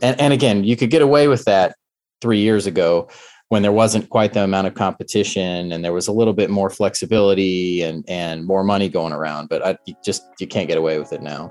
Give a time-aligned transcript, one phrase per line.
[0.00, 1.76] And, and again, you could get away with that
[2.20, 3.08] three years ago
[3.48, 6.68] when there wasn't quite the amount of competition and there was a little bit more
[6.68, 9.48] flexibility and, and more money going around.
[9.48, 11.50] But I, just you can't get away with it now.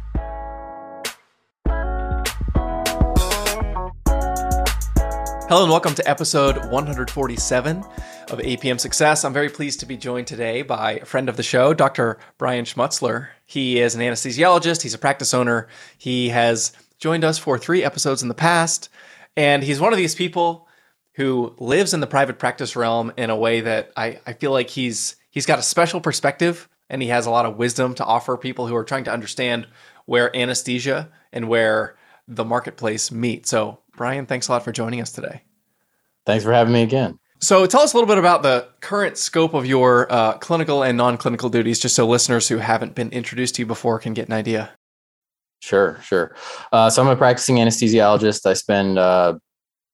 [5.51, 9.25] Hello, and welcome to episode 147 of APM Success.
[9.25, 12.19] I'm very pleased to be joined today by a friend of the show, Dr.
[12.37, 13.27] Brian Schmutzler.
[13.45, 15.67] He is an anesthesiologist, he's a practice owner.
[15.97, 18.87] He has joined us for three episodes in the past,
[19.35, 20.69] and he's one of these people
[21.15, 24.69] who lives in the private practice realm in a way that I, I feel like
[24.69, 28.37] he's he's got a special perspective and he has a lot of wisdom to offer
[28.37, 29.67] people who are trying to understand
[30.05, 33.45] where anesthesia and where the marketplace meet.
[33.45, 35.43] So, Brian, thanks a lot for joining us today.
[36.25, 37.17] Thanks for having me again.
[37.39, 40.95] So, tell us a little bit about the current scope of your uh, clinical and
[40.95, 44.27] non clinical duties, just so listeners who haven't been introduced to you before can get
[44.27, 44.69] an idea.
[45.59, 46.35] Sure, sure.
[46.71, 48.45] Uh, so, I'm a practicing anesthesiologist.
[48.45, 49.39] I spend uh,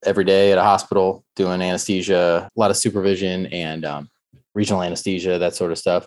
[0.06, 4.09] every day at a hospital doing anesthesia, a lot of supervision and um,
[4.53, 6.06] regional anesthesia, that sort of stuff.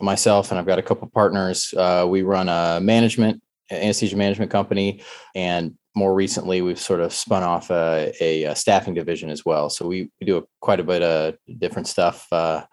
[0.00, 1.72] Myself and I've got a couple partners.
[1.76, 5.02] Uh, we run a management anesthesia management company,
[5.34, 9.68] and more recently, we've sort of spun off a, a, a staffing division as well.
[9.68, 12.64] So we, we do a, quite a bit of different stuff uh,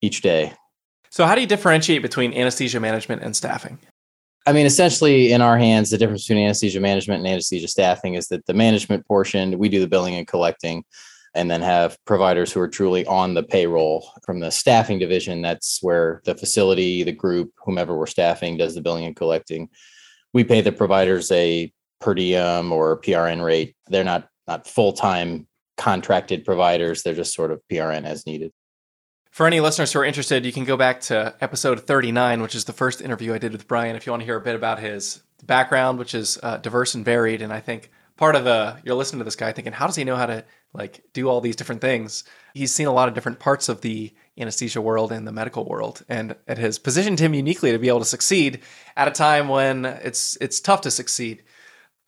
[0.00, 0.54] each day.
[1.10, 3.78] So, how do you differentiate between anesthesia management and staffing?
[4.46, 8.28] I mean, essentially, in our hands, the difference between anesthesia management and anesthesia staffing is
[8.28, 10.84] that the management portion, we do the billing and collecting,
[11.34, 14.10] and then have providers who are truly on the payroll.
[14.24, 18.80] From the staffing division, that's where the facility, the group, whomever we're staffing, does the
[18.80, 19.68] billing and collecting.
[20.32, 23.74] We pay the providers a per diem or PRN rate.
[23.88, 27.02] They're not not full time contracted providers.
[27.02, 28.52] They're just sort of PRN as needed.
[29.30, 32.64] For any listeners who are interested, you can go back to episode 39, which is
[32.64, 33.94] the first interview I did with Brian.
[33.94, 37.04] If you want to hear a bit about his background, which is uh, diverse and
[37.04, 39.96] varied, and I think part of the you're listening to this guy thinking, how does
[39.96, 40.44] he know how to
[40.74, 42.24] like do all these different things?
[42.52, 46.04] He's seen a lot of different parts of the anesthesia world and the medical world,
[46.08, 48.60] and it has positioned him uniquely to be able to succeed
[48.96, 51.44] at a time when it's it's tough to succeed.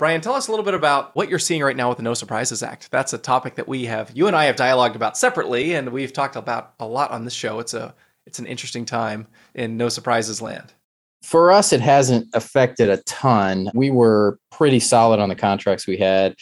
[0.01, 2.15] Brian, tell us a little bit about what you're seeing right now with the No
[2.15, 2.91] Surprises Act.
[2.91, 6.11] That's a topic that we have, you and I have dialogued about separately, and we've
[6.11, 7.59] talked about a lot on this show.
[7.59, 7.95] It's a,
[8.25, 10.73] it's an interesting time in No Surprises land.
[11.21, 13.71] For us, it hasn't affected a ton.
[13.75, 16.35] We were pretty solid on the contracts we had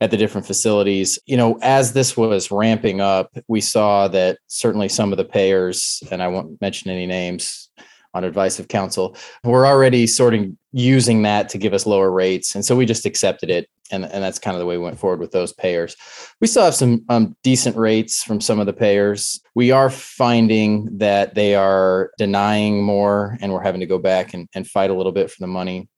[0.00, 1.16] at the different facilities.
[1.26, 6.02] You know, as this was ramping up, we saw that certainly some of the payers,
[6.10, 7.70] and I won't mention any names,
[8.16, 9.14] on advice of counsel.
[9.44, 12.54] We're already sort of using that to give us lower rates.
[12.54, 13.68] And so we just accepted it.
[13.90, 15.96] And, and that's kind of the way we went forward with those payers.
[16.40, 19.40] We still have some um, decent rates from some of the payers.
[19.54, 24.48] We are finding that they are denying more, and we're having to go back and,
[24.54, 25.88] and fight a little bit for the money.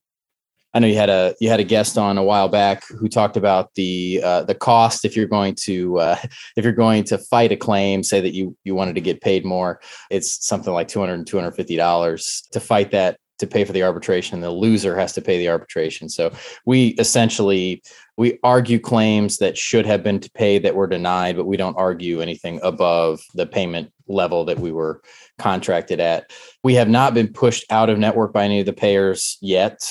[0.79, 3.37] I know you had a you had a guest on a while back who talked
[3.37, 6.17] about the uh, the cost if you're going to uh,
[6.57, 9.45] if you're going to fight a claim, say that you you wanted to get paid
[9.45, 14.41] more, it's something like 200 250 dollars to fight that to pay for the arbitration.
[14.41, 16.09] The loser has to pay the arbitration.
[16.09, 16.33] So
[16.65, 17.83] we essentially
[18.17, 21.77] we argue claims that should have been to pay that were denied, but we don't
[21.77, 25.03] argue anything above the payment level that we were
[25.39, 26.31] contracted at.
[26.63, 29.83] We have not been pushed out of network by any of the payers yet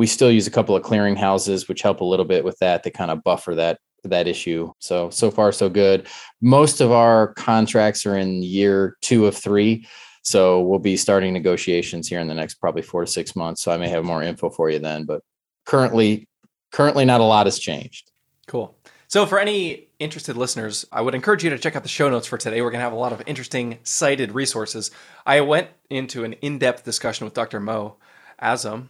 [0.00, 2.90] we still use a couple of clearinghouses, which help a little bit with that to
[2.90, 4.72] kind of buffer that that issue.
[4.78, 6.06] So so far so good.
[6.40, 9.86] Most of our contracts are in year two of three.
[10.22, 13.62] So we'll be starting negotiations here in the next probably four to six months.
[13.62, 15.04] So I may have more info for you then.
[15.04, 15.20] But
[15.66, 16.26] currently,
[16.72, 18.10] currently not a lot has changed.
[18.46, 18.74] Cool.
[19.06, 22.26] So for any interested listeners, I would encourage you to check out the show notes
[22.26, 22.62] for today.
[22.62, 24.92] We're going to have a lot of interesting cited resources.
[25.26, 27.60] I went into an in-depth discussion with Dr.
[27.60, 27.96] Mo
[28.40, 28.88] Azam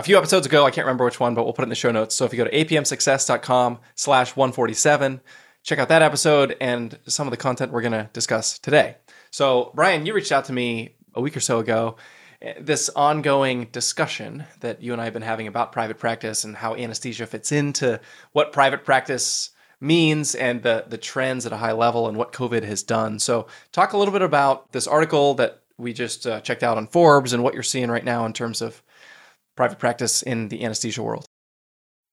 [0.00, 0.64] a few episodes ago.
[0.64, 2.14] I can't remember which one, but we'll put it in the show notes.
[2.14, 5.20] So if you go to apmsuccess.com slash 147,
[5.62, 8.96] check out that episode and some of the content we're going to discuss today.
[9.30, 11.96] So, Brian, you reached out to me a week or so ago.
[12.58, 16.74] This ongoing discussion that you and I have been having about private practice and how
[16.74, 18.00] anesthesia fits into
[18.32, 19.50] what private practice
[19.82, 23.18] means and the, the trends at a high level and what COVID has done.
[23.18, 26.86] So, talk a little bit about this article that we just uh, checked out on
[26.86, 28.82] Forbes and what you're seeing right now in terms of
[29.60, 31.26] private practice in the anesthesia world.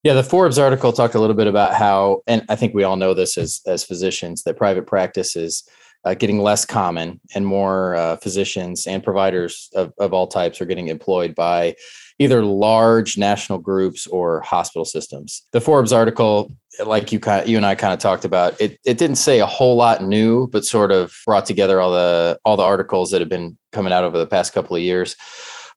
[0.04, 2.98] Yeah, the Forbes article talked a little bit about how, and I think we all
[2.98, 5.64] know this as as physicians, that private practice is
[6.04, 10.66] uh, getting less common and more uh, physicians and providers of, of all types are
[10.66, 11.74] getting employed by
[12.20, 15.44] either large national groups or hospital systems.
[15.54, 16.52] The Forbes article,
[16.86, 19.40] like you kind of, you and I kind of talked about, it it didn't say
[19.40, 23.22] a whole lot new, but sort of brought together all the all the articles that
[23.22, 25.16] have been coming out over the past couple of years.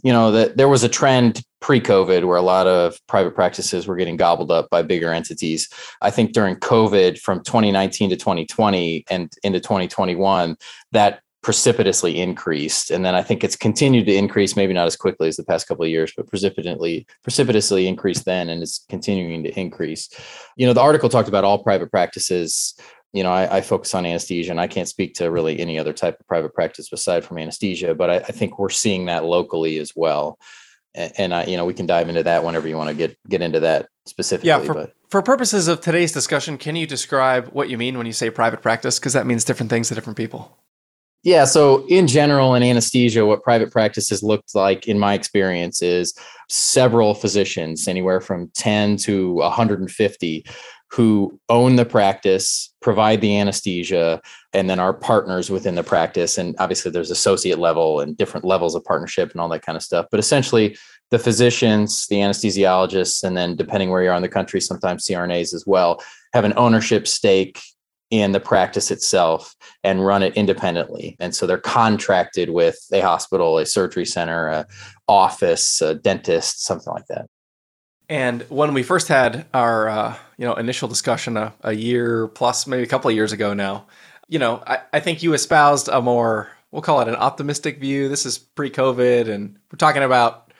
[0.02, 3.96] You know that there was a trend pre-COVID where a lot of private practices were
[3.96, 5.68] getting gobbled up by bigger entities.
[6.00, 10.56] I think during COVID from 2019 to 2020 and into 2021,
[10.92, 12.90] that precipitously increased.
[12.90, 15.66] And then i think it's continued to increase maybe not as quickly as the past
[15.66, 20.10] couple of years but precipitously precipitously increased then and it's continuing to increase.
[20.56, 22.74] You know the article talked about all private practices.
[23.12, 25.92] You know I, I focus on anesthesia and i can't speak to really any other
[25.92, 29.78] type of private practice aside from anesthesia but i, I think we're seeing that locally
[29.78, 30.38] as well
[30.94, 33.42] and, I, you know we can dive into that whenever you want to get get
[33.42, 34.94] into that specifically yeah for, but.
[35.08, 38.62] for purposes of today's discussion can you describe what you mean when you say private
[38.62, 40.58] practice because that means different things to different people
[41.22, 41.44] yeah.
[41.44, 46.14] So, in general, in anesthesia, what private practice has looked like, in my experience, is
[46.48, 50.46] several physicians, anywhere from 10 to 150,
[50.92, 54.20] who own the practice, provide the anesthesia,
[54.52, 56.36] and then are partners within the practice.
[56.36, 59.82] And obviously, there's associate level and different levels of partnership and all that kind of
[59.82, 60.06] stuff.
[60.10, 60.76] But essentially,
[61.10, 65.54] the physicians, the anesthesiologists, and then depending where you are in the country, sometimes CRNAs
[65.54, 66.02] as well,
[66.32, 67.60] have an ownership stake
[68.10, 69.54] in the practice itself
[69.84, 71.16] and run it independently.
[71.20, 74.66] And so they're contracted with a hospital, a surgery center, a
[75.06, 77.26] office, a dentist, something like that.
[78.10, 82.66] And when we first had our uh, you know initial discussion a, a, year plus,
[82.66, 83.86] maybe a couple of years ago now,
[84.28, 88.08] you know, I, I think you espoused a more we'll call it an optimistic view.
[88.08, 90.52] This is pre-COVID, and we're talking about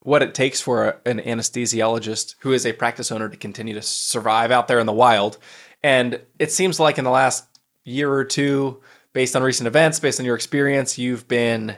[0.00, 3.82] what it takes for a, an anesthesiologist who is a practice owner to continue to
[3.82, 5.38] survive out there in the wild
[5.82, 7.46] and it seems like in the last
[7.84, 8.80] year or two,
[9.12, 11.76] based on recent events, based on your experience, you've been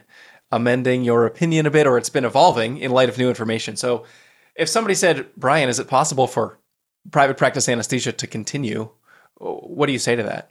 [0.51, 3.77] amending your opinion a bit or it's been evolving in light of new information.
[3.77, 4.05] So
[4.57, 6.59] if somebody said, Brian, is it possible for
[7.11, 8.91] private practice anesthesia to continue?
[9.39, 10.51] What do you say to that?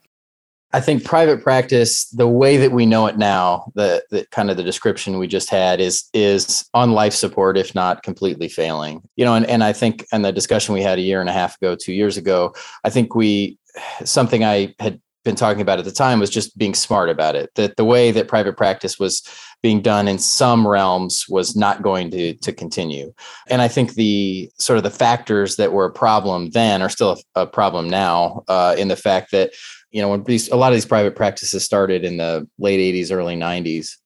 [0.71, 4.57] I think private practice, the way that we know it now, the, the kind of
[4.57, 9.01] the description we just had is is on life support, if not completely failing.
[9.15, 11.33] You know, and, and I think in the discussion we had a year and a
[11.33, 12.53] half ago, two years ago,
[12.83, 13.57] I think we
[14.05, 17.51] something I had been talking about at the time was just being smart about it.
[17.53, 19.21] That the way that private practice was
[19.61, 23.13] being done in some realms was not going to to continue.
[23.47, 27.21] And I think the sort of the factors that were a problem then are still
[27.35, 28.43] a, a problem now.
[28.47, 29.51] Uh, in the fact that
[29.91, 33.11] you know when these a lot of these private practices started in the late 80s
[33.11, 33.97] early 90s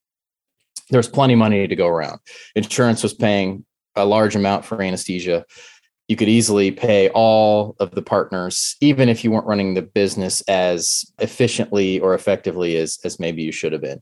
[0.90, 2.20] there was plenty of money to go around
[2.56, 3.66] insurance was paying
[3.96, 5.46] a large amount for anesthesia
[6.13, 10.42] you could easily pay all of the partners even if you weren't running the business
[10.42, 14.00] as efficiently or effectively as as maybe you should have been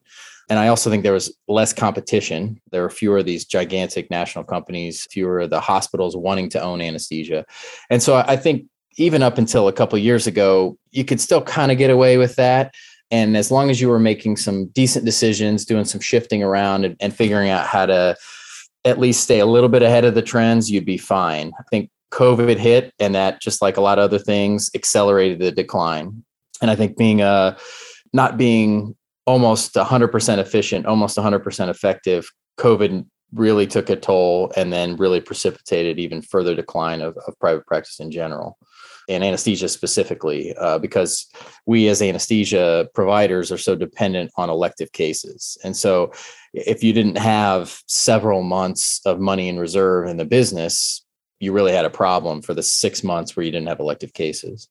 [0.49, 4.43] and i also think there was less competition there were fewer of these gigantic national
[4.43, 7.45] companies fewer of the hospitals wanting to own anesthesia
[7.89, 8.65] and so i think
[8.97, 12.35] even up until a couple years ago, you could still kind of get away with
[12.35, 12.73] that.
[13.09, 16.95] And as long as you were making some decent decisions, doing some shifting around and,
[16.99, 18.15] and figuring out how to
[18.85, 21.51] at least stay a little bit ahead of the trends, you'd be fine.
[21.59, 25.51] I think COVID hit and that just like a lot of other things accelerated the
[25.51, 26.23] decline.
[26.61, 27.57] And I think being a uh,
[28.13, 32.29] not being almost 100% efficient, almost 100% effective,
[32.59, 37.65] COVID really took a toll and then really precipitated even further decline of, of private
[37.65, 38.57] practice in general
[39.09, 41.27] and anesthesia specifically, uh, because
[41.65, 45.57] we as anesthesia providers are so dependent on elective cases.
[45.63, 46.11] And so,
[46.53, 51.05] if you didn't have several months of money in reserve in the business,
[51.41, 54.69] you really had a problem for the six months where you didn't have elective cases.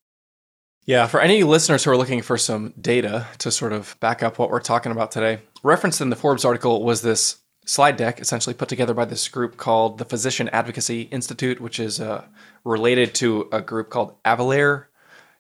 [0.87, 4.39] Yeah, for any listeners who are looking for some data to sort of back up
[4.39, 8.55] what we're talking about today, referenced in the Forbes article was this slide deck essentially
[8.55, 12.25] put together by this group called the Physician Advocacy Institute, which is uh,
[12.65, 14.87] related to a group called Avalere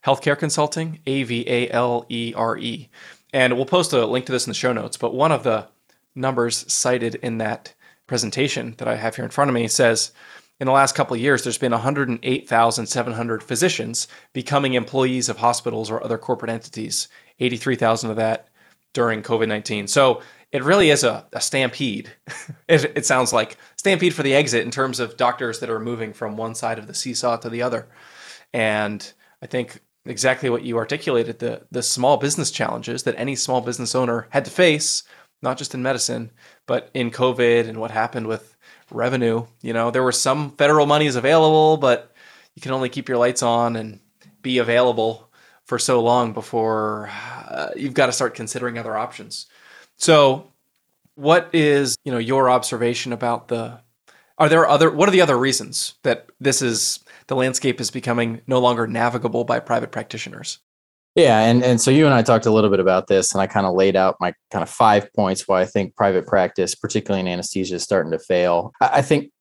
[0.04, 2.88] Healthcare Consulting, A V A L E R E.
[3.32, 4.96] And we'll post a link to this in the show notes.
[4.96, 5.68] But one of the
[6.14, 7.74] numbers cited in that
[8.06, 10.12] presentation that I have here in front of me says
[10.60, 16.04] in the last couple of years, there's been 108,700 physicians becoming employees of hospitals or
[16.04, 18.48] other corporate entities, 83,000 of that
[18.92, 19.88] during COVID 19.
[19.88, 20.20] So
[20.52, 22.12] it really is a, a stampede.
[22.68, 26.12] it, it, sounds like stampede for the exit in terms of doctors that are moving
[26.12, 27.88] from one side of the seesaw to the other.
[28.52, 29.12] And
[29.42, 33.94] I think exactly what you articulated the the small business challenges that any small business
[33.94, 35.04] owner had to face,
[35.40, 36.32] not just in medicine,
[36.66, 38.56] but in COVID and what happened with
[38.90, 39.46] revenue.
[39.62, 42.14] You know, there were some federal monies available, but
[42.54, 44.00] you can only keep your lights on and
[44.42, 45.30] be available
[45.64, 47.10] for so long before
[47.48, 49.46] uh, you've got to start considering other options.
[49.96, 50.52] So,
[51.14, 53.80] what is you know your observation about the?
[54.38, 54.90] Are there other?
[54.90, 59.44] What are the other reasons that this is the landscape is becoming no longer navigable
[59.44, 60.58] by private practitioners?
[61.16, 63.46] Yeah, and and so you and I talked a little bit about this, and I
[63.46, 67.20] kind of laid out my kind of five points why I think private practice, particularly
[67.20, 68.72] in anesthesia, is starting to fail.
[68.80, 69.32] I think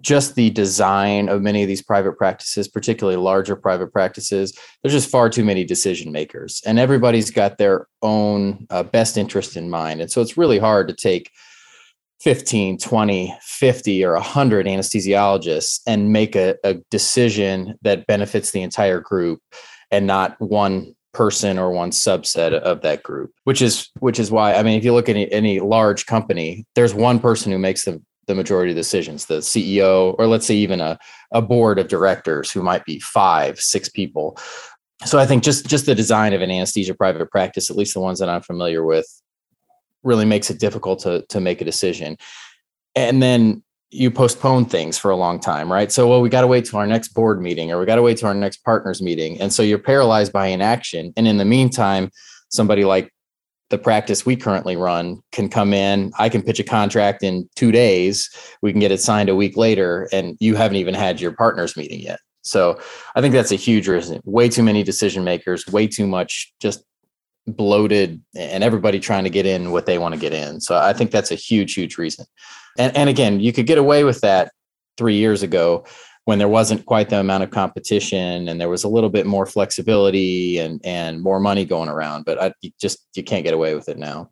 [0.00, 5.10] just the design of many of these private practices, particularly larger private practices, there's just
[5.10, 10.00] far too many decision makers, and everybody's got their own uh, best interest in mind.
[10.00, 11.30] And so it's really hard to take
[12.20, 19.00] 15, 20, 50, or 100 anesthesiologists and make a, a decision that benefits the entire
[19.00, 19.40] group
[19.90, 24.54] and not one person or one subset of that group which is which is why
[24.54, 27.84] i mean if you look at any, any large company there's one person who makes
[27.84, 30.98] the the majority of decisions the ceo or let's say even a,
[31.32, 34.38] a board of directors who might be five six people.
[35.04, 38.00] So i think just just the design of an anesthesia private practice at least the
[38.00, 39.06] ones that i'm familiar with
[40.02, 42.16] really makes it difficult to to make a decision.
[42.94, 46.46] And then you postpone things for a long time right so well we got to
[46.46, 49.00] wait till our next board meeting or we got to wait till our next partners
[49.00, 52.10] meeting and so you're paralyzed by inaction and in the meantime
[52.50, 53.10] somebody like
[53.70, 56.12] the practice we currently run can come in.
[56.18, 58.30] I can pitch a contract in two days.
[58.62, 61.76] We can get it signed a week later, and you haven't even had your partners
[61.76, 62.20] meeting yet.
[62.42, 62.80] So
[63.14, 64.20] I think that's a huge reason.
[64.24, 66.82] Way too many decision makers, way too much just
[67.46, 70.60] bloated, and everybody trying to get in what they want to get in.
[70.60, 72.24] So I think that's a huge, huge reason.
[72.78, 74.52] And and again, you could get away with that
[74.96, 75.84] three years ago
[76.28, 79.46] when there wasn't quite the amount of competition and there was a little bit more
[79.46, 83.74] flexibility and and more money going around but I you just you can't get away
[83.74, 84.28] with it now.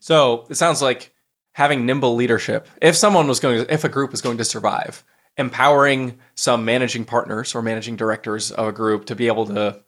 [0.00, 1.14] So it sounds like
[1.52, 5.04] having nimble leadership if someone was going to, if a group was going to survive
[5.36, 9.80] empowering some managing partners or managing directors of a group to be able to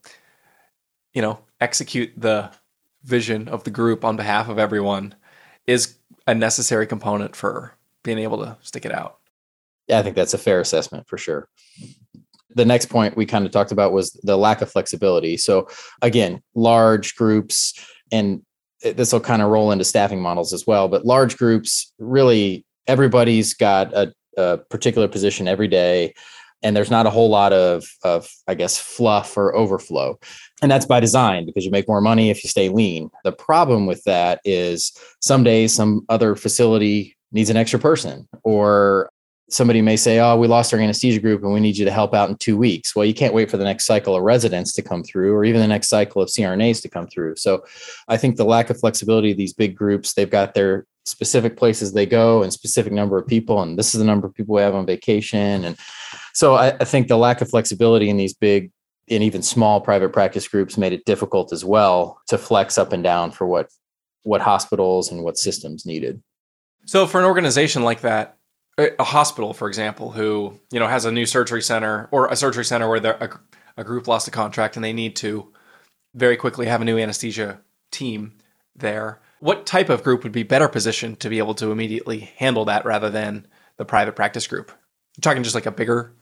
[1.15, 2.49] you know execute the
[3.03, 5.17] vision of the group on behalf of everyone
[5.69, 5.97] is
[6.27, 9.19] a necessary component for being able to stick it out
[9.89, 11.49] yeah, I think that's a fair assessment for sure.
[12.55, 15.37] The next point we kind of talked about was the lack of flexibility.
[15.37, 15.69] So
[16.03, 17.75] again, large groups
[18.13, 18.43] and
[18.83, 23.55] this will kind of roll into staffing models as well, but large groups really everybody's
[23.55, 26.15] got a, a particular position every day
[26.63, 30.19] and there's not a whole lot of of i guess fluff or overflow
[30.63, 33.87] and that's by design because you make more money if you stay lean the problem
[33.87, 39.11] with that is some days some other facility needs an extra person or
[39.51, 42.15] somebody may say, Oh, we lost our anesthesia group and we need you to help
[42.15, 42.95] out in two weeks.
[42.95, 45.61] Well, you can't wait for the next cycle of residents to come through or even
[45.61, 47.37] the next cycle of CRNAs to come through.
[47.37, 47.65] So
[48.09, 51.93] I think the lack of flexibility of these big groups, they've got their specific places
[51.93, 53.63] they go and specific number of people.
[53.63, 55.65] And this is the number of people we have on vacation.
[55.65, 55.77] And
[56.35, 58.71] so I, I think the lack of flexibility in these big
[59.11, 63.03] and even small private practice groups made it difficult as well to flex up and
[63.03, 63.69] down for what
[64.23, 66.23] what hospitals and what systems needed.
[66.85, 68.37] So for an organization like that,
[68.77, 72.65] a hospital, for example, who you know has a new surgery center or a surgery
[72.65, 73.41] center where a,
[73.77, 75.53] a group lost a contract and they need to
[76.15, 78.35] very quickly have a new anesthesia team
[78.77, 79.21] there.
[79.41, 82.85] What type of group would be better positioned to be able to immediately handle that
[82.85, 84.73] rather than the private practice group?
[85.19, 86.13] You're talking just like a bigger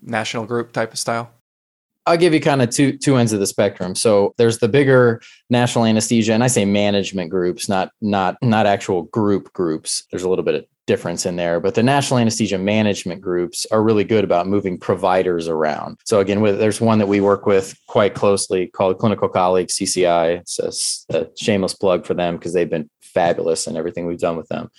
[0.00, 1.30] national group type of style.
[2.06, 3.94] I'll give you kind of two two ends of the spectrum.
[3.94, 5.20] So there's the bigger
[5.50, 10.04] national anesthesia, and I say management groups, not not not actual group groups.
[10.10, 13.82] There's a little bit of difference in there, but the national anesthesia management groups are
[13.82, 15.98] really good about moving providers around.
[16.06, 20.40] So again, with, there's one that we work with quite closely called Clinical Colleagues CCI.
[20.40, 24.36] It's a, a shameless plug for them because they've been fabulous in everything we've done
[24.36, 24.70] with them.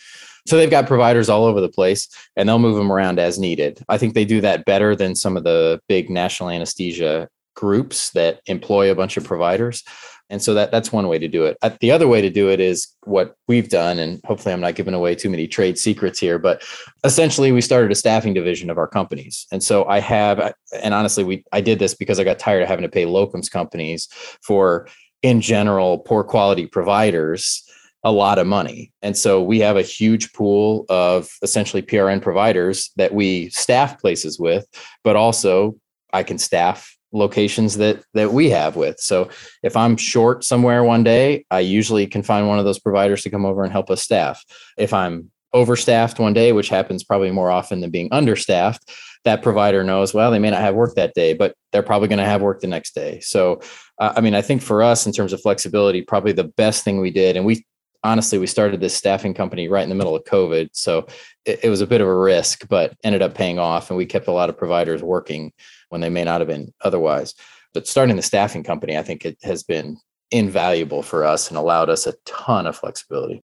[0.48, 3.84] So they've got providers all over the place and they'll move them around as needed.
[3.90, 8.40] I think they do that better than some of the big national anesthesia groups that
[8.46, 9.84] employ a bunch of providers.
[10.30, 11.58] And so that that's one way to do it.
[11.62, 14.76] Uh, the other way to do it is what we've done, and hopefully I'm not
[14.76, 16.62] giving away too many trade secrets here, but
[17.06, 19.48] essentially we started a staffing division of our companies.
[19.54, 22.68] And so I have, and honestly, we I did this because I got tired of
[22.68, 24.10] having to pay locums companies
[24.42, 24.90] for
[25.24, 27.64] in general poor quality providers
[28.08, 28.90] a lot of money.
[29.02, 34.40] And so we have a huge pool of essentially PRN providers that we staff places
[34.40, 34.66] with,
[35.04, 35.76] but also
[36.14, 38.98] I can staff locations that that we have with.
[39.02, 39.30] So
[39.62, 43.30] if I'm short somewhere one day, I usually can find one of those providers to
[43.30, 44.42] come over and help us staff.
[44.78, 48.90] If I'm overstaffed one day, which happens probably more often than being understaffed,
[49.26, 52.20] that provider knows, well, they may not have work that day, but they're probably going
[52.20, 53.20] to have work the next day.
[53.20, 53.60] So,
[54.00, 57.02] uh, I mean, I think for us in terms of flexibility, probably the best thing
[57.02, 57.66] we did, and we
[58.04, 60.70] honestly, we started this staffing company right in the middle of COVID.
[60.74, 61.08] So
[61.46, 63.90] it, it was a bit of a risk, but ended up paying off.
[63.90, 65.52] And we kept a lot of providers working
[65.90, 67.34] when they may not have been otherwise.
[67.74, 69.98] But starting the staffing company, I think it has been
[70.32, 73.44] invaluable for us and allowed us a ton of flexibility.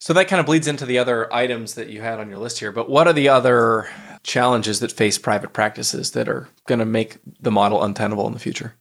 [0.00, 2.60] So that kind of bleeds into the other items that you had on your list
[2.60, 2.70] here.
[2.70, 3.88] But what are the other
[4.22, 8.38] challenges that face private practices that are going to make the model untenable in the
[8.38, 8.76] future?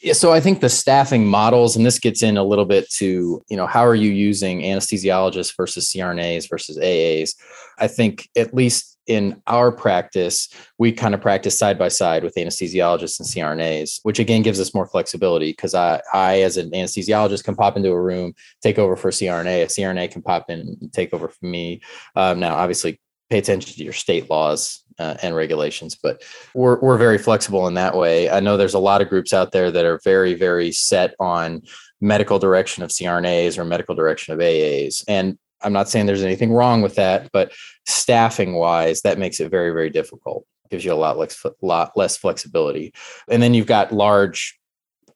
[0.00, 3.42] Yeah, so I think the staffing models, and this gets in a little bit to,
[3.48, 7.34] you know, how are you using anesthesiologists versus CRNAs versus AAs?
[7.78, 12.36] I think at least in our practice, we kind of practice side by side with
[12.36, 17.42] anesthesiologists and CRNAs, which again gives us more flexibility because I, I, as an anesthesiologist,
[17.42, 19.64] can pop into a room, take over for a CRNA.
[19.64, 21.80] A CRNA can pop in and take over for me.
[22.14, 23.00] Um, now, obviously,
[23.30, 26.22] pay attention to your state laws uh, and regulations, but
[26.54, 28.30] we're we're very flexible in that way.
[28.30, 31.62] I know there's a lot of groups out there that are very very set on
[32.00, 36.52] medical direction of CRNAs or medical direction of AAs, and I'm not saying there's anything
[36.52, 37.52] wrong with that, but
[37.86, 40.46] staffing wise, that makes it very very difficult.
[40.70, 42.92] Gives you a lot less lot less flexibility,
[43.28, 44.58] and then you've got large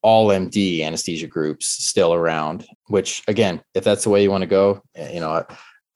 [0.03, 2.67] all MD anesthesia groups still around.
[2.87, 5.45] Which again, if that's the way you want to go, eh, you know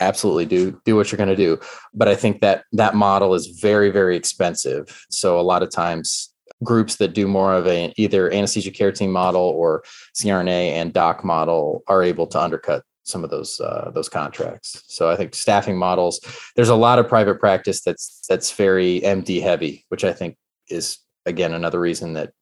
[0.00, 1.58] absolutely do do what you're going to do.
[1.94, 5.06] But i think that that model is very very expensive.
[5.10, 6.32] So a lot of times
[6.64, 9.84] groups that do more of a either anesthesia care team model or
[10.18, 14.82] crna and doc model are able to undercut some of those uh, those contracts.
[14.86, 16.20] So i think staffing models
[16.56, 20.36] there's a lot of private practice that's that's very md heavy which i think
[20.68, 22.32] is again another reason that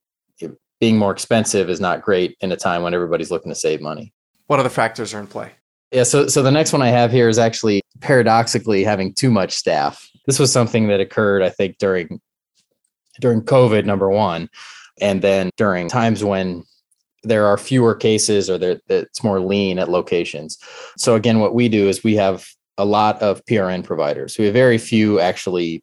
[0.81, 4.13] being more expensive is not great in a time when everybody's looking to save money.
[4.49, 5.53] What other factors are in play
[5.91, 9.53] yeah, so so the next one I have here is actually paradoxically having too much
[9.53, 10.09] staff.
[10.26, 12.21] This was something that occurred, I think, during
[13.21, 14.49] during COVID, number one,
[15.00, 16.64] and then during times when
[17.23, 20.59] there are fewer cases or it's more lean at locations.
[20.99, 24.37] So again, what we do is we have a lot of PRN providers.
[24.38, 25.83] We have very few actually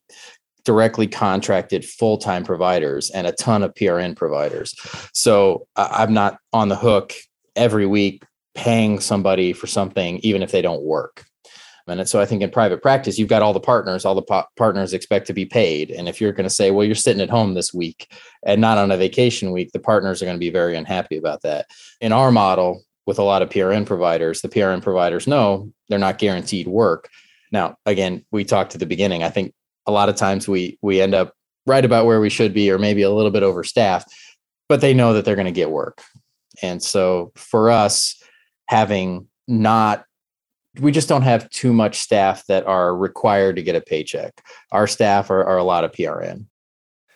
[0.64, 4.76] directly contracted full-time providers and a ton of PRN providers.
[5.14, 7.14] So I'm not on the hook
[7.56, 8.24] every week
[8.56, 11.26] paying somebody for something even if they don't work.
[11.88, 14.46] And so i think in private practice you've got all the partners all the po-
[14.56, 15.92] partners expect to be paid.
[15.92, 18.14] And if you're going to say well you're sitting at home this week
[18.46, 21.42] and not on a vacation week the partners are going to be very unhappy about
[21.42, 21.66] that.
[22.00, 26.18] In our model with a lot of prn providers the prn providers know they're not
[26.18, 27.10] guaranteed work.
[27.52, 29.54] Now again we talked at the beginning i think
[29.86, 31.34] a lot of times we we end up
[31.66, 34.06] right about where we should be or maybe a little bit overstaffed
[34.72, 36.02] but they know that they're going to get work.
[36.62, 38.21] And so for us
[38.72, 40.06] having not
[40.80, 44.42] we just don't have too much staff that are required to get a paycheck.
[44.72, 46.46] Our staff are, are a lot of PRN.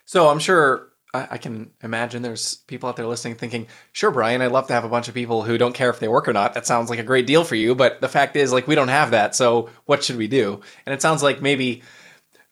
[0.03, 4.51] So I'm sure I, can imagine there's people out there listening thinking, sure, Brian, I'd
[4.51, 6.53] love to have a bunch of people who don't care if they work or not.
[6.53, 7.73] That sounds like a great deal for you.
[7.73, 9.33] But the fact is, like, we don't have that.
[9.33, 10.59] So what should we do?
[10.85, 11.81] And it sounds like maybe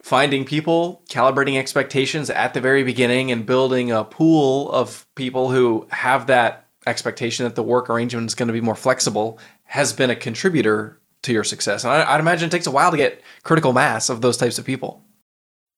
[0.02, 5.86] finding people, calibrating expectations at the very beginning, and building a pool of people who
[5.92, 10.10] have that expectation that the work arrangement is going to be more flexible has been
[10.10, 11.84] a contributor to your success.
[11.84, 14.58] And I, would imagine it takes a while to get critical mass of those types
[14.58, 15.04] of people.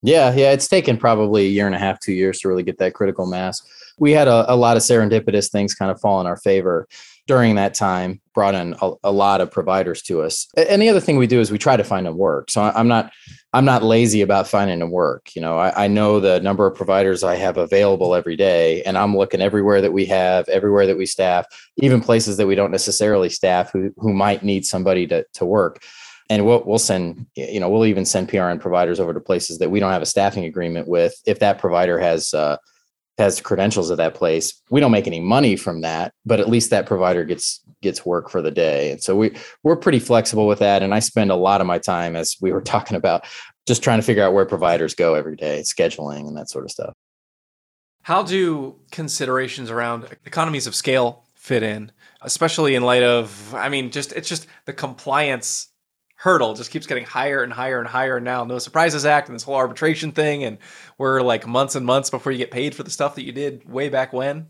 [0.01, 2.77] Yeah, yeah, it's taken probably a year and a half, two years to really get
[2.77, 3.61] that critical mass.
[3.97, 6.87] We had a, a lot of serendipitous things kind of fall in our favor
[7.27, 10.47] during that time brought in a, a, lot of providers to us.
[10.55, 12.51] And the other thing we do is we try to find them work.
[12.51, 13.11] So i'm not
[13.53, 15.35] i'm not lazy about finding them work.
[15.35, 18.97] You know I, I, know the number of providers i have available every day and
[18.97, 21.45] i'm looking everywhere that we have everywhere that we staff
[21.77, 25.83] even places that we don't necessarily staff who, who might need somebody to, to work.
[26.29, 29.71] And we'll, we'll send you know we'll even send prn providers over to places that
[29.71, 32.57] we don't have a staffing agreement with if that provider has uh,
[33.17, 36.69] has credentials at that place we don't make any money from that but at least
[36.69, 38.91] that provider gets gets work for the day.
[38.91, 40.83] And so we we're pretty flexible with that.
[40.83, 43.25] And i spend a lot of my time as we were talking about
[43.65, 46.71] just trying to figure out where providers go every day scheduling and that sort of
[46.71, 46.93] stuff.
[48.01, 53.91] How do considerations around economies of scale fit in especially in light of i mean
[53.91, 55.67] just it's just the compliance
[56.25, 56.55] hurdle.
[56.55, 58.19] Just keeps getting higher and higher and higher.
[58.19, 60.57] Now no surprises act and this whole arbitration thing and
[60.97, 63.69] we're like months and months before you get paid for the stuff that you did
[63.69, 64.47] way back when.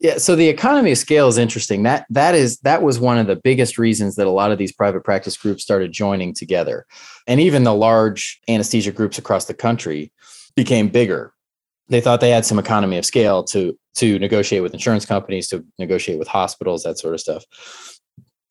[0.00, 1.84] Yeah so the economy of scale is interesting.
[1.84, 4.72] That that is that was one of the biggest reasons that a lot of these
[4.72, 6.86] private practice groups started joining together.
[7.28, 10.12] And even the large anesthesia groups across the country
[10.56, 11.32] became bigger.
[11.88, 15.64] They thought they had some economy of scale to to negotiate with insurance companies to
[15.78, 17.44] negotiate with hospitals that sort of stuff.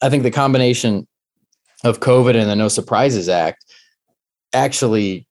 [0.02, 1.06] I think the combination
[1.84, 3.66] of COVID and the No Surprises Act
[4.54, 5.28] actually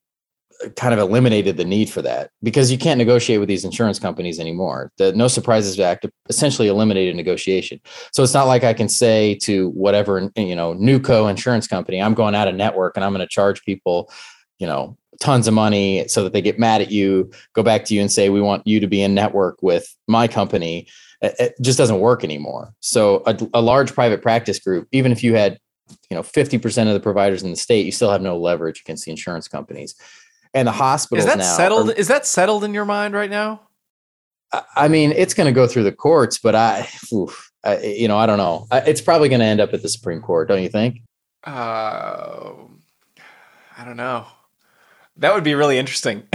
[0.63, 3.99] uh, kind of eliminated the need for that because you can't negotiate with these insurance
[3.99, 4.91] companies anymore.
[4.97, 7.79] The No Surprises Act essentially eliminated negotiation.
[8.11, 12.13] So it's not like I can say to whatever, you know, Newco insurance company, I'm
[12.13, 14.11] going out of network and I'm going to charge people,
[14.57, 17.93] you know, tons of money so that they get mad at you, go back to
[17.93, 20.87] you and say, we want you to be in network with my company.
[21.21, 22.73] It just doesn't work anymore.
[22.79, 25.59] So a, a large private practice group, even if you had,
[26.09, 29.05] you know, 50% of the providers in the state, you still have no leverage against
[29.05, 29.95] the insurance companies.
[30.53, 31.89] And the hospitals is that settled?
[31.89, 33.61] are- is that settled in your mind right now?
[34.51, 38.07] I- I mean, it's going to go through the courts, but I, oof, I, you
[38.07, 38.67] know, I don't know.
[38.71, 41.01] It's probably going to end up at the Supreme Court, don't you think?
[41.45, 42.53] Uh,
[43.77, 44.25] I don't know.
[45.17, 46.23] That would be really interesting.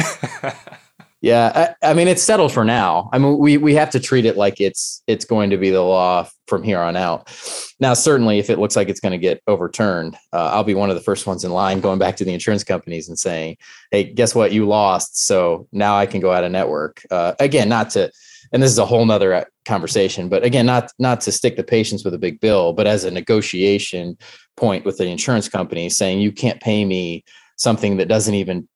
[1.25, 3.09] Yeah, I, I mean, it's settled for now.
[3.11, 5.81] I mean, we we have to treat it like it's it's going to be the
[5.81, 7.33] law from here on out.
[7.81, 10.91] Now, certainly, if it looks like it's going to get overturned, uh, I'll be one
[10.91, 13.57] of the first ones in line going back to the insurance companies and saying,
[13.91, 14.53] "Hey, guess what?
[14.53, 18.13] You lost, so now I can go out of network." Uh, again, not to,
[18.53, 21.65] and this is a whole nother uh, conversation, but again, not not to stick the
[21.65, 24.19] patients with a big bill, but as a negotiation
[24.59, 27.25] point with the insurance company, saying you can't pay me
[27.57, 28.69] something that doesn't even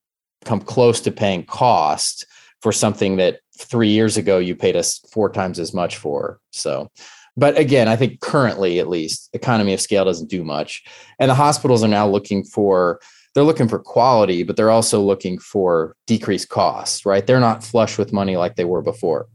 [0.47, 2.25] come close to paying cost
[2.61, 6.41] for something that three years ago you paid us four times as much for.
[6.51, 6.91] So,
[7.37, 10.83] but again, I think currently, at least, economy of scale doesn't do much,
[11.19, 13.01] and the hospitals are now looking for
[13.35, 17.07] they're looking for quality, but they're also looking for decreased costs.
[17.07, 17.25] Right?
[17.27, 19.29] They're not flush with money like they were before.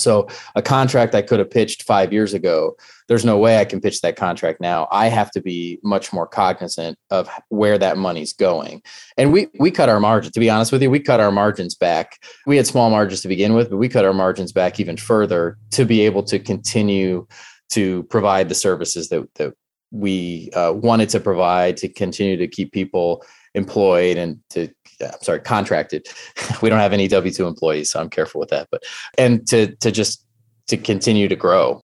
[0.00, 2.76] So a contract I could have pitched five years ago,
[3.08, 4.86] there's no way I can pitch that contract now.
[4.90, 8.82] I have to be much more cognizant of where that money's going.
[9.16, 10.32] And we we cut our margin.
[10.32, 12.22] To be honest with you, we cut our margins back.
[12.46, 15.58] We had small margins to begin with, but we cut our margins back even further
[15.72, 17.26] to be able to continue
[17.70, 19.54] to provide the services that that
[19.90, 24.68] we uh, wanted to provide to continue to keep people employed and to
[25.00, 26.08] Uh, I'm sorry, contracted.
[26.62, 28.68] We don't have any W two employees, so I'm careful with that.
[28.70, 28.82] But
[29.16, 30.24] and to to just
[30.68, 31.80] to continue to grow.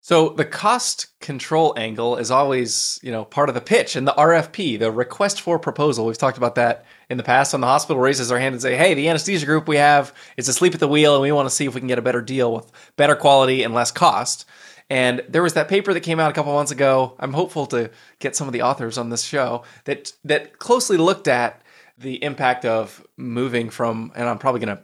[0.00, 4.12] So the cost control angle is always, you know, part of the pitch and the
[4.12, 6.04] RFP, the request for proposal.
[6.04, 7.54] We've talked about that in the past.
[7.54, 10.48] When the hospital raises their hand and say, "Hey, the anesthesia group we have is
[10.48, 12.20] asleep at the wheel, and we want to see if we can get a better
[12.20, 14.44] deal with better quality and less cost."
[14.90, 17.14] And there was that paper that came out a couple months ago.
[17.18, 21.28] I'm hopeful to get some of the authors on this show that that closely looked
[21.28, 21.62] at
[21.98, 24.82] the impact of moving from, and I'm probably going to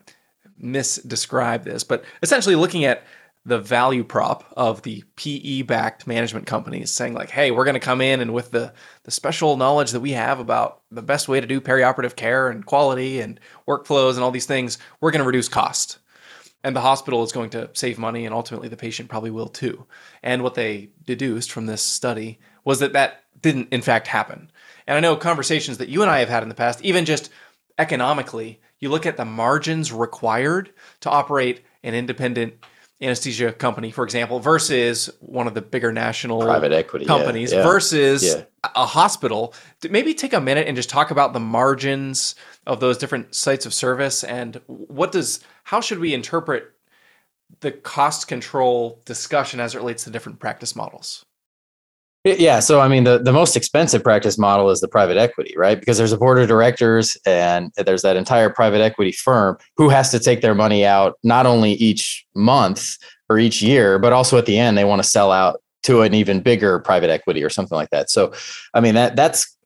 [0.63, 3.05] misdescribe this, but essentially looking at
[3.47, 7.81] the value prop of the PE backed management companies saying like, hey, we're going to
[7.81, 8.73] come in and with the
[9.05, 12.67] the special knowledge that we have about the best way to do perioperative care and
[12.67, 15.99] quality and workflows and all these things, we're going to reduce cost.
[16.63, 19.87] And the hospital is going to save money and ultimately the patient probably will too.
[20.23, 24.51] And what they deduced from this study was that that didn't in fact happen.
[24.87, 27.31] And I know conversations that you and I have had in the past, even just
[27.79, 32.55] economically, you look at the margins required to operate an independent
[33.01, 37.63] anesthesia company, for example, versus one of the bigger national Private equity yeah, companies yeah.
[37.63, 38.45] versus Yeah.
[38.75, 39.55] a hospital.
[39.89, 42.35] Maybe take a minute and just talk about the margins
[42.67, 46.73] of those different sites of service and what does how should we interpret
[47.61, 51.25] the cost control discussion as it relates to different practice models?
[52.25, 52.61] Yeah.
[52.61, 55.81] So, I mean, the, the most expensive practice model is the private equity, right?
[55.81, 60.11] Because there's a board of directors and there's that entire private equity firm who has
[60.11, 62.99] to take their money out not only each month
[63.31, 66.13] or each year, but also at the end, they want to sell out to an
[66.13, 68.11] even bigger private equity or something like that.
[68.11, 68.35] So,
[68.75, 69.57] I mean, that that's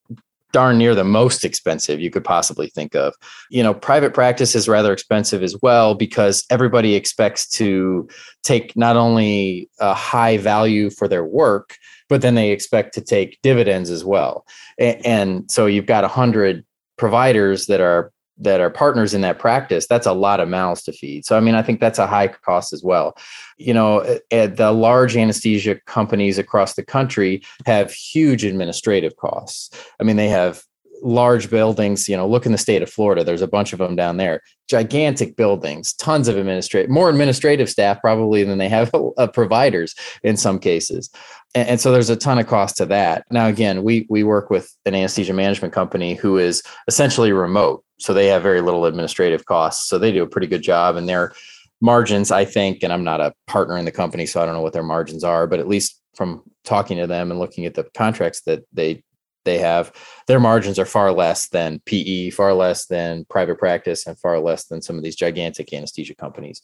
[0.53, 3.13] darn near the most expensive you could possibly think of.
[3.51, 8.09] You know, private practice is rather expensive as well because everybody expects to
[8.45, 11.77] take not only a high value for their work,
[12.09, 14.47] but then they expect to take dividends as well.
[14.81, 16.65] A- And so you've got a hundred
[16.97, 19.87] providers that are that are partners in that practice.
[19.87, 21.25] That's a lot of mouths to feed.
[21.25, 23.17] So I mean, I think that's a high cost as well.
[23.59, 29.71] You know, the large anesthesia companies across the country have huge administrative costs.
[30.01, 30.65] I mean, they have
[31.05, 33.95] large buildings you know look in the state of florida there's a bunch of them
[33.95, 34.41] down there.
[34.69, 40.37] Gigantic buildings tons of administrative more administrative staff probably than they have uh, providers in
[40.37, 41.11] some cases.
[41.55, 43.27] And, and so there's a ton of cost to that.
[43.31, 48.13] Now again we we work with an anesthesia management company who is essentially remote so
[48.13, 51.33] they have very little administrative costs so they do a pretty good job and their
[51.81, 54.63] margins i think and i'm not a partner in the company so i don't know
[54.63, 57.85] what their margins are but at least from talking to them and looking at the
[57.95, 59.03] contracts that they
[59.45, 59.93] they have
[60.27, 64.65] their margins are far less than PE, far less than private practice, and far less
[64.65, 66.63] than some of these gigantic anesthesia companies.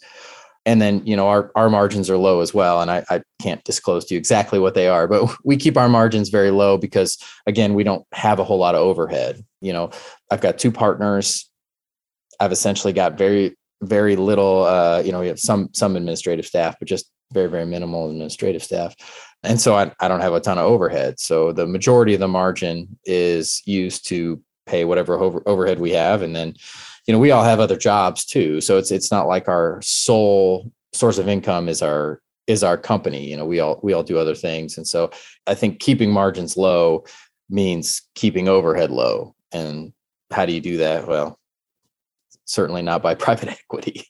[0.67, 2.83] And then, you know, our, our margins are low as well.
[2.83, 5.89] And I, I can't disclose to you exactly what they are, but we keep our
[5.89, 9.43] margins very low because, again, we don't have a whole lot of overhead.
[9.61, 9.91] You know,
[10.31, 11.51] I've got two partners.
[12.39, 16.77] I've essentially got very, very little, uh, you know, we have some, some administrative staff,
[16.79, 18.95] but just very, very minimal administrative staff
[19.43, 22.29] and so I, I don't have a ton of overhead so the majority of the
[22.29, 26.55] margin is used to pay whatever over, overhead we have, and then
[27.07, 28.61] you know we all have other jobs too.
[28.61, 33.29] So it's it's not like our sole source of income is our is our company.
[33.29, 35.11] You know, we all we all do other things, and so
[35.47, 37.05] I think keeping margins low
[37.51, 39.35] means keeping overhead low.
[39.53, 39.93] And
[40.31, 41.09] how do you do that?
[41.09, 41.39] Well,
[42.45, 44.07] certainly not by private equity.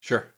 [0.00, 0.32] Sure.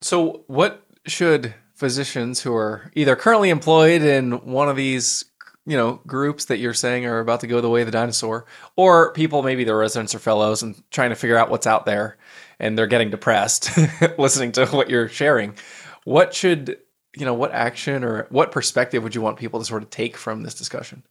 [0.00, 5.24] So, what should physicians who are either currently employed in one of these
[5.66, 8.46] you know groups that you're saying are about to go the way of the dinosaur
[8.76, 12.16] or people maybe they're residents or fellows and trying to figure out what's out there
[12.58, 13.70] and they're getting depressed
[14.18, 15.54] listening to what you're sharing
[16.04, 16.78] what should
[17.16, 20.16] you know what action or what perspective would you want people to sort of take
[20.16, 21.02] from this discussion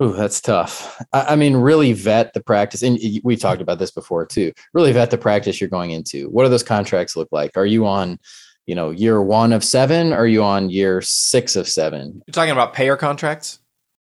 [0.00, 1.02] Ooh, that's tough.
[1.12, 2.82] I, mean, really vet the practice.
[2.82, 4.52] And we talked about this before too.
[4.72, 6.28] Really vet the practice you're going into.
[6.30, 7.56] What do those contracts look like?
[7.56, 8.20] Are you on,
[8.68, 10.12] you know, year one of seven?
[10.12, 12.22] Are you on year six of seven?
[12.26, 13.60] You're talking about payer contracts?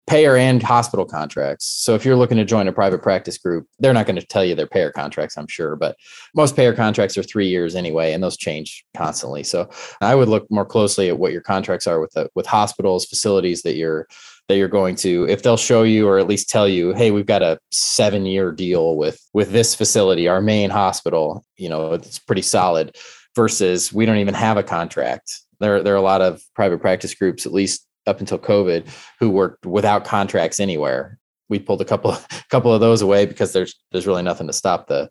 [0.08, 1.64] Payer and hospital contracts.
[1.64, 4.44] So if you're looking to join a private practice group, they're not going to tell
[4.44, 5.96] you their payer contracts, I'm sure, but
[6.34, 9.44] most payer contracts are three years anyway, and those change constantly.
[9.44, 13.06] So I would look more closely at what your contracts are with the with hospitals,
[13.06, 14.08] facilities that you're
[14.48, 17.26] that you're going to if they'll show you or at least tell you hey we've
[17.26, 22.20] got a seven year deal with with this facility our main hospital you know it's
[22.20, 22.96] pretty solid
[23.36, 25.40] versus we don't even have a contract.
[25.60, 28.88] There there are a lot of private practice groups at least up until covid
[29.20, 31.18] who worked without contracts anywhere.
[31.48, 34.52] We pulled a couple a couple of those away because there's there's really nothing to
[34.52, 35.10] stop the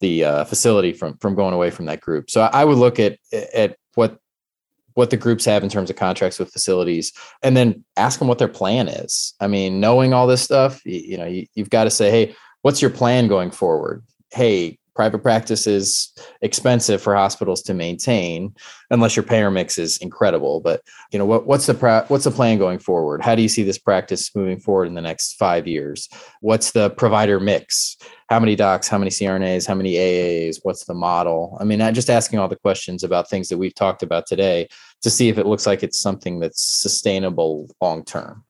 [0.00, 2.28] the uh, facility from from going away from that group.
[2.30, 3.18] So i would look at
[3.54, 4.18] at what
[4.94, 8.38] what the groups have in terms of contracts with facilities and then ask them what
[8.38, 9.34] their plan is.
[9.40, 12.34] I mean knowing all this stuff you, you know you, you've got to say hey
[12.62, 14.04] what's your plan going forward?
[14.30, 18.54] Hey private practice is expensive for hospitals to maintain
[18.90, 22.30] unless your payer mix is incredible but you know what, what's the pra- what's the
[22.30, 23.22] plan going forward?
[23.22, 26.08] How do you see this practice moving forward in the next five years?
[26.40, 27.96] What's the provider mix?
[28.28, 31.56] How many docs how many crnas how many aas what's the model?
[31.60, 34.68] I mean not just asking all the questions about things that we've talked about today
[35.02, 38.44] to see if it looks like it's something that's sustainable long term.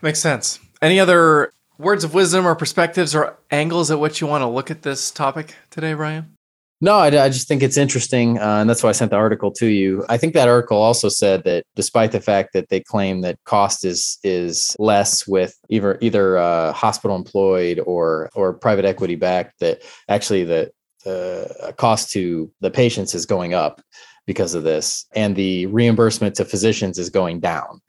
[0.00, 0.60] Makes sense.
[0.80, 4.70] Any other words of wisdom or perspectives or angles at which you want to look
[4.70, 6.34] at this topic today, Brian?
[6.80, 9.50] No, I, I just think it's interesting, uh, and that's why I sent the article
[9.52, 10.04] to you.
[10.08, 13.84] I think that article also said that despite the fact that they claim that cost
[13.84, 19.82] is is less with either either uh, hospital employed or or private equity backed, that
[20.08, 20.70] actually the
[21.04, 23.82] the cost to the patients is going up
[24.24, 27.80] because of this, and the reimbursement to physicians is going down.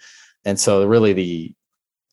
[0.45, 1.54] And so, really, the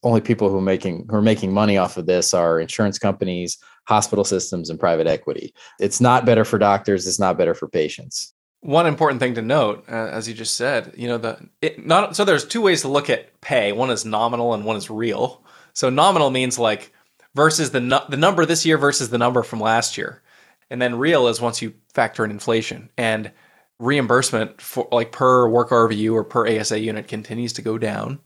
[0.03, 3.57] only people who are making who are making money off of this are insurance companies,
[3.85, 5.53] hospital systems, and private equity.
[5.79, 7.07] It's not better for doctors.
[7.07, 8.33] It's not better for patients.
[8.61, 12.15] One important thing to note, uh, as you just said, you know the it, not
[12.15, 13.71] so there's two ways to look at pay.
[13.71, 15.43] One is nominal and one is real.
[15.73, 16.91] So nominal means like
[17.35, 20.21] versus the the number this year versus the number from last year,
[20.69, 23.31] and then real is once you factor in inflation and
[23.79, 28.19] reimbursement for like per work RVU or per ASA unit continues to go down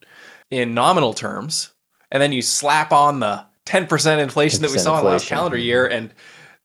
[0.52, 1.74] in nominal terms,
[2.12, 5.06] and then you slap on the 10% inflation 10% that we saw inflation.
[5.06, 6.14] last calendar year, and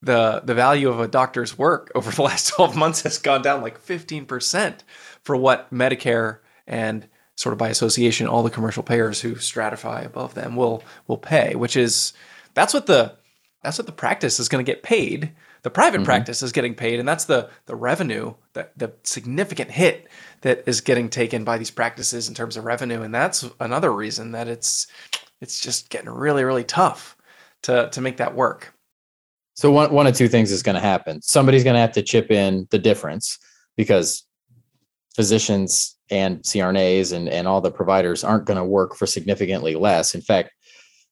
[0.02, 3.62] the the value of a doctor's work over the last 12 months has gone down
[3.62, 4.80] like 15%
[5.22, 10.34] for what Medicare and sort of by association all the commercial payers who stratify above
[10.34, 12.12] them will will pay, which is
[12.54, 13.14] that's what the
[13.62, 15.32] that's what the practice is going to get paid.
[15.62, 16.04] The private mm-hmm.
[16.04, 20.08] practice is getting paid, and that's the the revenue, the the significant hit
[20.42, 24.32] that is getting taken by these practices in terms of revenue, and that's another reason
[24.32, 24.86] that it's
[25.40, 27.16] it's just getting really really tough
[27.62, 28.74] to to make that work.
[29.54, 31.22] So one one of two things is going to happen.
[31.22, 33.38] Somebody's going to have to chip in the difference
[33.76, 34.24] because
[35.14, 40.14] physicians and CRNAs and, and all the providers aren't going to work for significantly less.
[40.14, 40.50] In fact,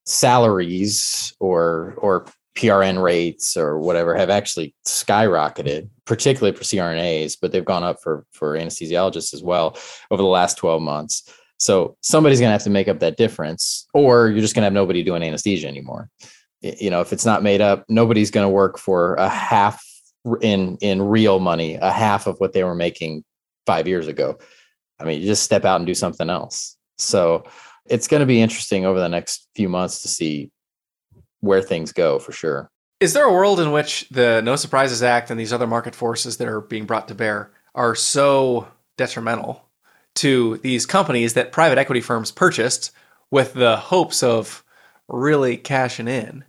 [0.06, 7.64] salaries or or PRN rates or whatever have actually skyrocketed, particularly for CRNAs, but they've
[7.64, 9.76] gone up for for anesthesiologists as well
[10.10, 11.28] over the last 12 months.
[11.58, 14.66] So somebody's going to have to make up that difference, or you're just going to
[14.66, 16.10] have nobody doing anesthesia anymore.
[16.60, 19.82] You know, if it's not made up, nobody's going to work for a half
[20.40, 23.24] in in real money, a half of what they were making
[23.66, 24.38] five years ago.
[24.98, 26.76] I mean, you just step out and do something else.
[26.98, 27.44] So
[27.86, 30.50] it's going to be interesting over the next few months to see
[31.44, 32.70] where things go for sure.
[33.00, 36.38] Is there a world in which the No Surprises Act and these other market forces
[36.38, 39.62] that are being brought to bear are so detrimental
[40.16, 42.92] to these companies that private equity firms purchased
[43.30, 44.64] with the hopes of
[45.08, 46.44] really cashing in?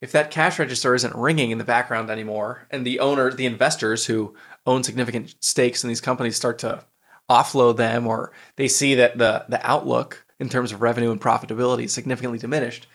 [0.00, 4.06] If that cash register isn't ringing in the background anymore, and the owner, the investors
[4.06, 4.34] who
[4.64, 6.84] own significant stakes in these companies start to
[7.28, 11.84] offload them, or they see that the the outlook in terms of revenue and profitability
[11.84, 12.86] is significantly diminished,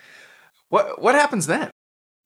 [0.73, 1.69] what what happens then?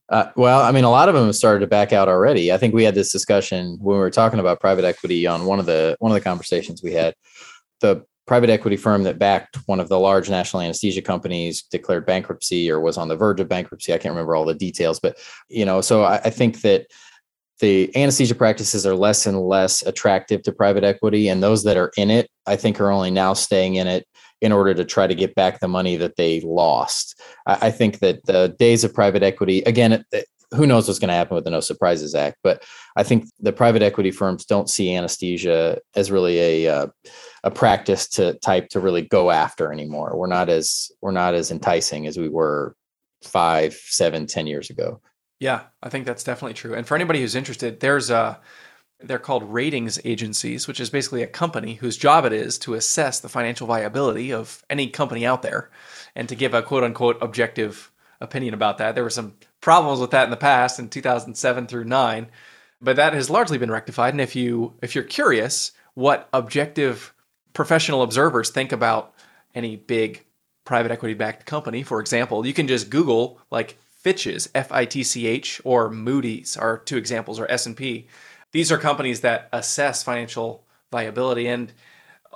[0.08, 2.54] Uh, well, I mean, a lot of them have started to back out already.
[2.54, 5.60] I think we had this discussion when we were talking about private equity on one
[5.60, 7.14] of the one of the conversations we had.
[7.82, 12.72] The private equity firm that backed one of the large national anesthesia companies declared bankruptcy
[12.72, 13.94] or was on the verge of bankruptcy.
[13.94, 15.18] I can't remember all the details, but
[15.50, 16.88] you know, so I, I think that
[17.60, 21.92] the anesthesia practices are less and less attractive to private equity, and those that are
[21.98, 24.08] in it, I think, are only now staying in it
[24.42, 27.20] in order to try to get back the money that they lost.
[27.46, 30.04] I, I think that the days of private equity, again,
[30.56, 32.64] who knows what's going to happen with the No Surprises Act, but
[32.96, 36.88] I think the private equity firms don't see anesthesia as really a uh,
[37.44, 40.16] a practice to type to really go after anymore.
[40.16, 42.76] We're not as we're not as enticing as we were
[43.24, 45.02] five, seven, ten years ago.
[45.40, 46.74] Yeah, I think that's definitely true.
[46.74, 48.40] And for anybody who's interested, there's a
[49.00, 53.20] they're called ratings agencies, which is basically a company whose job it is to assess
[53.20, 55.70] the financial viability of any company out there
[56.16, 58.96] and to give a quote unquote objective opinion about that.
[58.96, 62.28] There were some problems with that in the past in 2007 through 9,
[62.82, 67.14] but that has largely been rectified and if you if you're curious what objective
[67.54, 69.14] professional observers think about
[69.54, 70.24] any big
[70.64, 75.04] private equity backed company, for example, you can just google like Fitch's, F I T
[75.04, 78.08] C H or Moody's are two examples or S&P
[78.52, 81.74] these are companies that assess financial viability and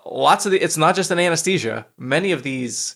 [0.06, 1.86] lots of the it's not just an anesthesia.
[1.98, 2.96] Many of these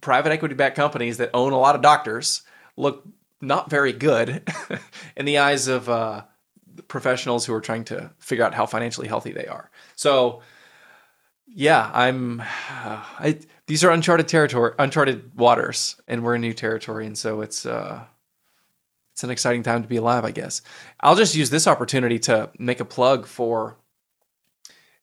[0.00, 2.42] private equity backed companies that own a lot of doctors
[2.76, 3.06] look
[3.40, 4.42] not very good
[5.16, 6.22] in the eyes of uh,
[6.88, 9.70] professionals who are trying to figure out how financially healthy they are.
[9.94, 10.42] So
[11.54, 12.44] yeah i'm uh,
[13.18, 17.66] I, these are uncharted territory uncharted waters and we're in new territory and so it's
[17.66, 18.04] uh
[19.18, 20.62] it's an exciting time to be alive, I guess.
[21.00, 23.76] I'll just use this opportunity to make a plug for,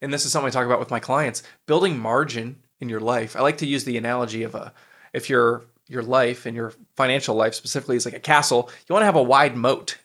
[0.01, 3.35] and this is something I talk about with my clients, building margin in your life.
[3.35, 4.73] I like to use the analogy of a,
[5.11, 9.01] if your your life and your financial life specifically is like a castle, you want
[9.01, 9.97] to have a wide moat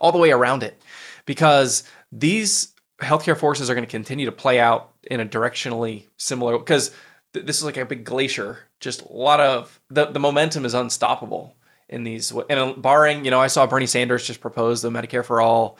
[0.00, 0.82] all the way around it,
[1.24, 6.58] because these healthcare forces are going to continue to play out in a directionally similar.
[6.58, 6.90] Because
[7.32, 10.74] th- this is like a big glacier, just a lot of the the momentum is
[10.74, 11.54] unstoppable
[11.92, 15.40] in these and barring you know i saw bernie sanders just propose the medicare for
[15.40, 15.78] all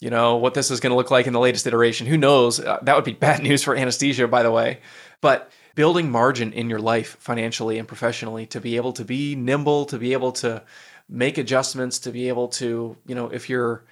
[0.00, 2.60] you know what this is going to look like in the latest iteration who knows?
[2.60, 4.80] Uh, that would be bad news for anesthesia by the way.
[5.20, 9.84] But building margin in your life financially and professionally to be able to be nimble
[9.86, 10.62] to be able to
[11.08, 13.84] make adjustments to be able to you know if your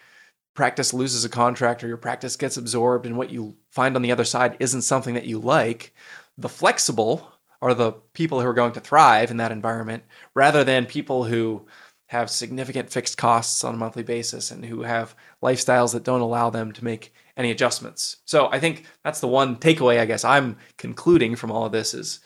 [0.54, 4.10] practice loses a contract or your practice gets absorbed and what you find on the
[4.10, 5.94] other side isn't something that you like
[6.38, 7.30] the flexible
[7.62, 11.66] are the people who are going to thrive in that environment rather than people who
[12.08, 16.50] have significant fixed costs on a monthly basis and who have lifestyles that don't allow
[16.50, 18.18] them to make any adjustments.
[18.24, 21.94] So I think that's the one takeaway I guess I'm concluding from all of this
[21.94, 22.20] is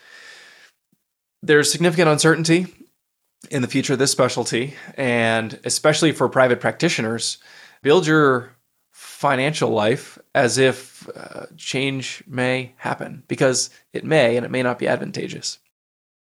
[1.43, 2.67] there's significant uncertainty
[3.51, 7.39] in the future of this specialty and especially for private practitioners
[7.83, 8.55] build your
[9.21, 14.79] financial life as if uh, change may happen because it may and it may not
[14.79, 15.59] be advantageous.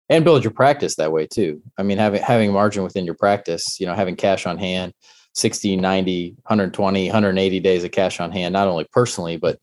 [0.08, 1.62] And build your practice that way too.
[1.78, 4.94] I mean having having margin within your practice you know having cash on hand
[5.34, 9.60] 60 90 120 180 days of cash on hand not only personally but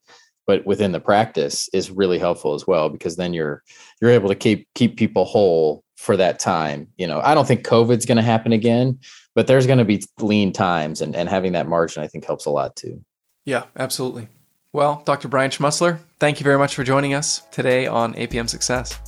[0.46, 3.62] but within the practice is really helpful as well because then you're
[4.02, 7.22] you're able to keep keep people whole for that time you know.
[7.22, 8.98] I don't think covid's going to happen again
[9.34, 12.44] but there's going to be lean times and, and having that margin i think helps
[12.44, 13.02] a lot too
[13.44, 14.28] yeah, absolutely.
[14.72, 15.28] Well, Dr.
[15.28, 18.98] Brian Schmutzler, thank you very much for joining us today on APM Success.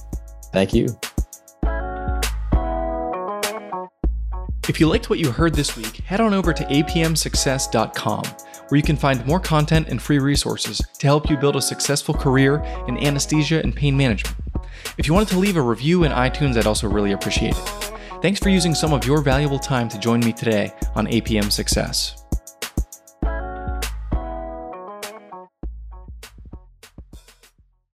[0.53, 0.88] Thank you.
[4.68, 8.25] If you liked what you heard this week, head on over to apmsuccess.com,
[8.68, 12.14] where you can find more content and free resources to help you build a successful
[12.14, 14.37] career in anesthesia and pain management.
[14.97, 17.92] If you wanted to leave a review in iTunes, I'd also really appreciate it.
[18.23, 22.24] Thanks for using some of your valuable time to join me today on APM Success.